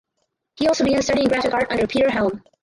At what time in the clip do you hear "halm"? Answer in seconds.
2.09-2.41